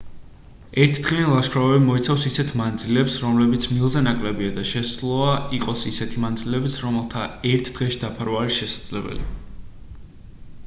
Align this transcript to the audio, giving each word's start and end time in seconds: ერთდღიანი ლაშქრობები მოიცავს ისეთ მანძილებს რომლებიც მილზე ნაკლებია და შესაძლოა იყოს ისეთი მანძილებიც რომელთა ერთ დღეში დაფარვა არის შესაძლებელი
ერთდღიანი 0.83 1.31
ლაშქრობები 1.33 1.79
მოიცავს 1.89 2.23
ისეთ 2.29 2.53
მანძილებს 2.61 3.17
რომლებიც 3.25 3.67
მილზე 3.73 4.01
ნაკლებია 4.07 4.53
და 4.55 4.63
შესაძლოა 4.69 5.35
იყოს 5.57 5.83
ისეთი 5.91 6.23
მანძილებიც 6.25 6.77
რომელთა 6.85 7.27
ერთ 7.51 7.69
დღეში 7.77 7.99
დაფარვა 8.05 8.41
არის 8.47 8.57
შესაძლებელი 8.63 9.29